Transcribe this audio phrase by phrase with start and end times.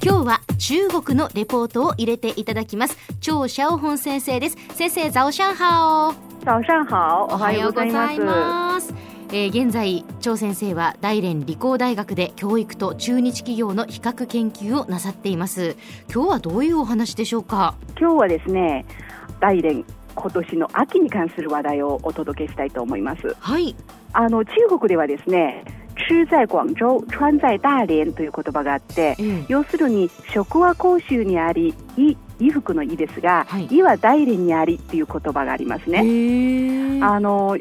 [0.00, 2.96] 今日は中国のレポートを入れていただきます。
[3.20, 4.56] 張小本先生です。
[4.74, 8.94] 先生早上好早上好おはようございます。
[9.30, 15.76] えー、現在張先生は大連理工大学で教育と中日企業の比較研究をなさっています。
[16.12, 17.74] 今日はどういうお話でしょうか？
[17.98, 18.86] 今日はですね
[19.40, 19.84] 大連
[20.14, 23.36] 今年の秋に関する話題をお届けしたいと思います。
[23.40, 23.74] はい。
[24.12, 25.64] あの中国ではですね
[26.08, 36.00] 吃在广州、穿在大連という言葉があって、うん、要するに食は広州にあり、衣衣服の衣ですが、はい、衣は大連にありという言葉がありますね。
[37.02, 37.58] あの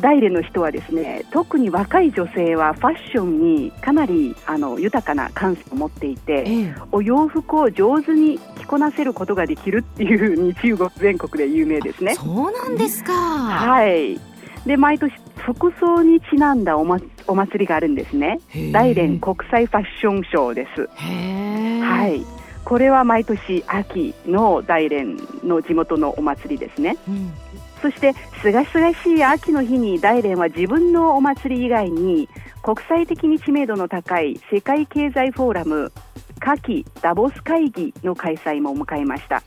[0.00, 12.14] 大連の人はですね特に若い女性はファッションにかなりあの豊かな感性を持っていて、ええ、お洋服を上手に着こなせることができるっていうふうに中国全国で有名ですね。
[12.14, 13.12] そうなんですか。
[13.12, 14.18] はい
[14.66, 18.40] で毎年服装にちなんだお,、ま、お祭りがあるんですね。
[18.72, 20.88] 大連国際ファッションショーです。
[20.96, 22.36] はい。
[22.66, 27.32] これは毎年秋の大連の地元のお祭りですね、うん、
[27.80, 32.28] そしてすがすがしい秋の日に大連は自分のお祭り以外に
[32.64, 35.92] 国際的に知名度の高い世界経済フォーラム
[36.40, 39.44] 夏季ダボス会議の開催も迎えました。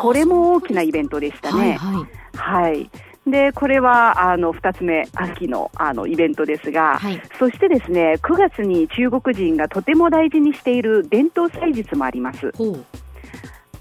[0.00, 1.74] これも大きなイベントでしたね。
[1.74, 2.90] はい、はい、
[3.26, 12.52] でこれはあの2つ目、秋のあのイベントですが、はい、そしてですね9月に中国人がとても大事にしている伝統祭日もあります。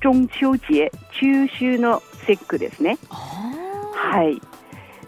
[0.01, 2.97] 中秋節、中秋の節句ですね。
[3.09, 4.39] はい。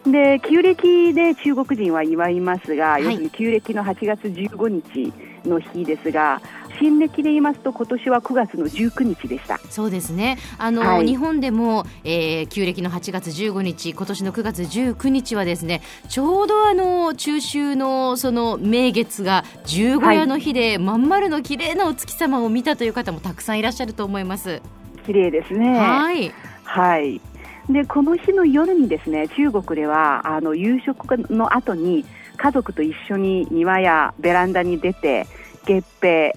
[0.09, 5.13] で旧暦で中国人は祝いますが、はい、要するに旧暦の8月15日
[5.47, 6.41] の日ですが、
[6.80, 9.59] 新暦で言いますと今年は9月の19日でした。
[9.70, 10.38] そうですね。
[10.58, 24.62] あの、はい、日本でも、えー、旧暦の8月15日今年の9月19日はですねちょうどあの中秋のその名月が十五夜の日で、はい、まん丸の綺麗なお月様を見たという方もたくさんいらっしゃると思います。
[25.06, 25.78] 綺麗ですね。
[25.78, 26.31] はい。
[26.64, 27.22] はい。
[27.70, 32.06] でこの日の夜にですね中国ではあの夕食の後に
[32.38, 35.25] 家族と一緒に庭やベランダに出て
[35.66, 36.34] 月餅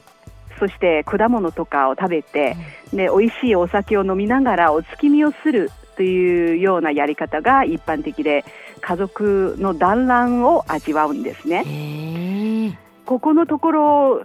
[0.59, 2.57] そして果物とかを食べて、
[2.93, 8.45] で美味しいお酒を飲みながらお月見をするというようなやり方が一般的で
[8.81, 12.79] 家族の団らんを味わうんですね。
[13.05, 14.25] ここのところ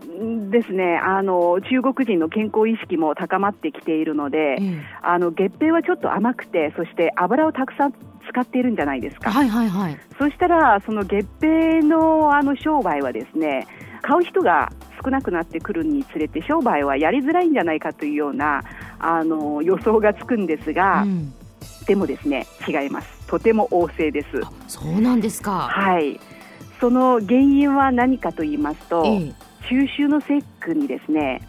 [0.52, 7.94] ですねあの中国人の健康意識も高まってきているので、うん、あの月餅はちょっと甘くてそして油をたくさん
[8.28, 9.32] 使っているんじゃないですか。
[9.32, 13.68] はいはいはい、そしたらその月餅のあの商売はですね
[14.02, 14.70] 買う人が
[15.04, 18.64] 少なくなってくるにつれて商売はやりづらいんじゃないかというような
[19.00, 21.34] あの予想がつくんですが、うん、
[21.86, 23.28] でもですね違います。
[23.28, 24.28] とても旺盛です。
[24.68, 25.68] そうなんですか。
[25.70, 26.20] はい。
[26.80, 29.34] その原因は何かと言いますと、ええ、
[29.70, 31.42] 中秋の節句にですね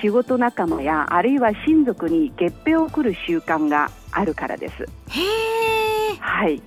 [0.00, 4.82] 仕事仲間やあるいは親族に月餅を送る習慣があるからです。
[4.82, 4.86] へ
[6.12, 6.16] え。
[6.20, 6.62] はい。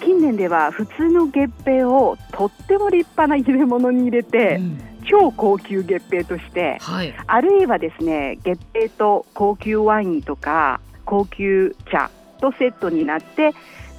[0.00, 13.52] 近年では普通の月餅をとっても立派な入れ物に入れて、うん超高級月餅として、はい、あるいはですね月餅と高級ワインとか高級茶とセットになって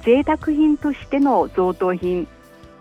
[0.04, 2.28] 贅沢品としての贈答品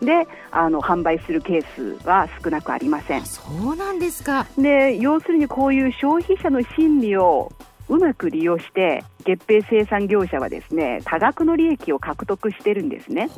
[0.02, 3.26] であの販売するケースは少なくありません。
[3.26, 3.42] そ
[3.72, 4.46] うなんですか。
[4.58, 7.52] で要するにこういう消費者の心理を
[7.90, 13.30] うまく利用して月餅生産業者はですね多額の利益を獲得してるんですね。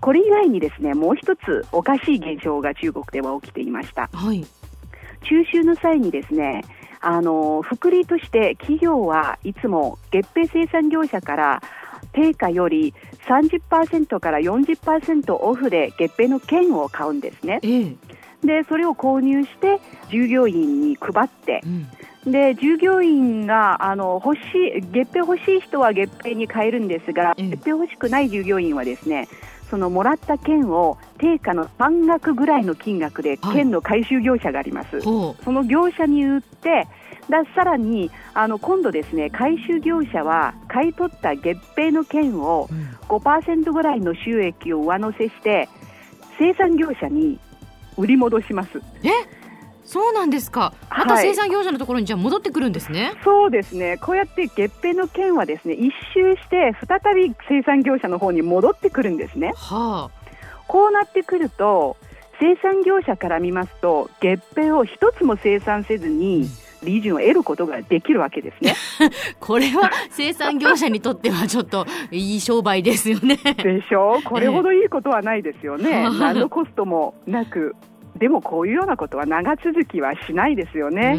[0.00, 4.08] これ以外にですねもう一つおかしい現象が中国では起きていました。
[4.12, 4.44] はい、
[5.22, 6.64] 中秋の際にですね
[7.00, 11.62] あの福利として企業はいつも月餅生産業者から
[12.12, 12.94] 定価より
[13.28, 17.60] 30%から40%オフで月餅の券を買うんですね。
[17.62, 17.96] ええ、
[18.44, 19.80] でそれを購入して
[20.10, 21.62] 従業員に配って、
[22.24, 24.40] うん、で従業員があの欲し
[24.78, 29.28] い月餅欲しい人は月餅に買えるんですが、月餅欲しくない従業員はですね
[29.70, 36.86] そのもらった券を定価の半額ぐらいの金額で券の回収業者があります、はい、その業者に売って
[37.28, 42.68] ださらにあの今度ですね回収業者は買い取った月餅の券を
[43.08, 45.68] 5%ぐらいの収益を上乗せして
[46.38, 47.38] 生産業者に
[47.96, 48.82] 売り戻します。
[49.02, 49.35] え？
[49.86, 50.74] そうなんですか。
[50.90, 53.12] また生産業者のところにじゃあ戻ってくるんですね。
[53.24, 53.96] そうですね。
[53.98, 59.52] こうやって月餅の件はですね、一周して再び生産業者の方に戻ってくるんですね。
[59.56, 60.26] はあ。
[60.66, 61.96] こうなってくると、
[62.40, 66.48] 生産業者から見ますと、月餅を一つも生産せずに、
[66.82, 68.74] 利潤を得ることができるわけですね。
[69.40, 73.36] これは生産業者にとってはちょっといい商売ですよね。
[73.36, 74.22] でしょう。
[74.22, 76.08] これほどいいことはないですよね。
[76.18, 77.74] 何のコストもなく
[78.18, 81.16] でもこういうようなことは長続きはしないですよね。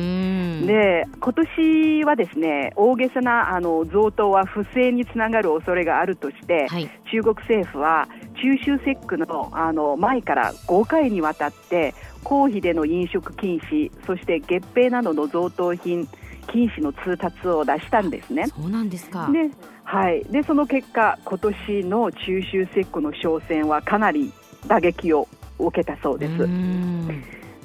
[0.65, 8.07] で今年はですね大げさなあの贈答は不正につながる恐れがあるとして、はい、中国政府は
[8.41, 16.07] 中秋節句のあの前から5回にわたって公費での飲食禁止そして月餅などの贈答品
[16.47, 18.47] 禁止の通達を出したんですね。
[18.47, 19.49] そうなんですかで,、
[19.83, 24.31] はい、でその結果今年の中秋節句の商戦はかなり
[24.67, 25.26] 打撃を
[25.59, 26.47] 受けたそうです。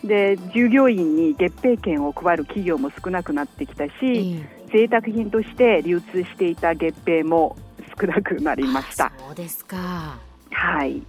[0.06, 7.56] で従業員に月餅券を配る企業も少なくなってきたし、贅沢品として流通していた月餅も
[8.00, 9.12] 少なくなりました。
[9.18, 10.18] そうですか
[10.50, 11.02] はい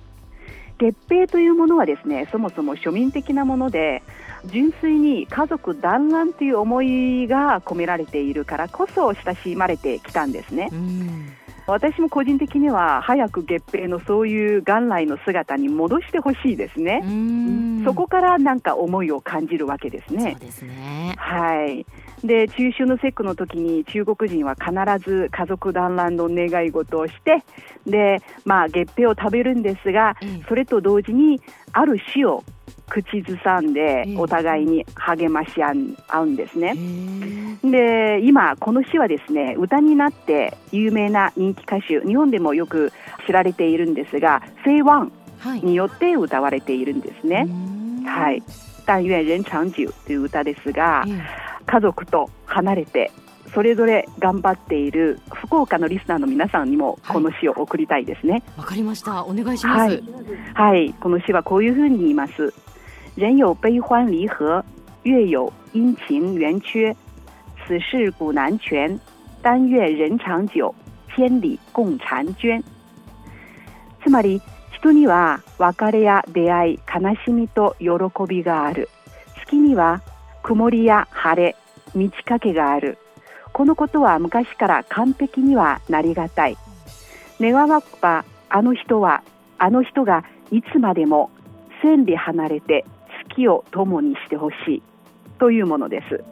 [0.79, 4.03] 月餅というものはですねそもそも庶民的なもので
[4.45, 10.69] 純粋に家族団らんという思いが込められているからこそ親しまれてきたんですね。
[11.65, 17.03] 私も個人的には早く月餅のそういう元来の姿に戻してほしいですね。
[17.85, 20.37] そこからなんか思いを感じるわけですね。
[20.51, 21.85] すねはい。
[22.25, 24.71] で中秋の節句の時に中国人は必
[25.03, 27.43] ず家族団らんの願い事をして
[27.85, 30.15] で、まあ、月餅を食べるんですが、
[30.47, 31.41] それと同時に
[31.73, 32.43] ある詩を
[32.89, 36.75] 口ずさんでお互いに励まし合うんですね。
[37.63, 42.91] で今この詩はですね歌になって有名な人気歌手日本でもよく
[43.25, 45.11] 知られているんですが「セイワン」
[45.63, 47.47] によって歌われているんですね。
[48.05, 48.43] はい、
[48.85, 51.05] 但願人長久という歌ですが、
[51.65, 53.11] 家族と離れて
[53.53, 55.19] それぞれ頑張っている
[55.53, 58.41] 福岡のリスナーの皆さんにもこの詩を送りたいですね。
[58.57, 59.23] わ、はい、かりました。
[59.23, 59.79] お願いします。
[59.81, 60.03] はい、
[60.55, 62.51] はい、この詩はこういうふうに言います。
[63.17, 64.63] 人有悲欢离合，
[65.03, 66.95] 月有阴晴圆缺，
[67.67, 68.99] 此事古难全。
[69.43, 70.73] 但愿人長久，
[71.15, 72.63] 千里共婵娟。
[74.03, 74.41] つまり
[74.71, 77.87] 人には別れや出会い、悲しみと喜
[78.27, 78.89] びがある。
[79.45, 80.01] 月には
[80.41, 81.55] 曇りや晴れ、
[81.93, 82.97] 満ち欠けがある。
[83.53, 86.57] このことは昔から完璧にはなりがたい。
[87.39, 89.23] 願わばあの人は、
[89.57, 91.29] あの人がいつまでも
[91.81, 92.85] 千里離れて
[93.29, 94.83] 月を共にしてほしい
[95.39, 96.23] というものです。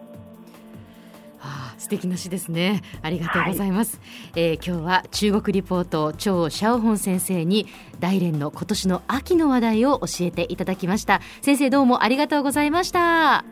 [1.82, 2.82] 素敵な詩ですね。
[3.02, 4.00] ありがとうございます、
[4.34, 7.66] はい、えー、今日は中国リポート張シャオホン先生に
[8.00, 11.22] 大連の今年の秋の話題を教えていただきました。
[11.42, 13.44] 先生どうもありがとうございました。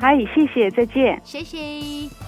[0.00, 1.20] はい谢谢再见。
[1.24, 2.27] 谢谢ビビ